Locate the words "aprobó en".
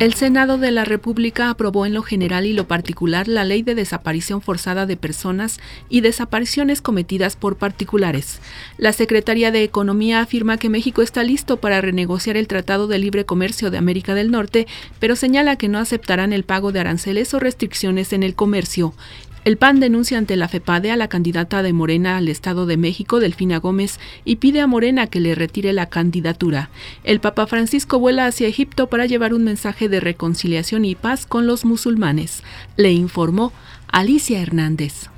1.50-1.94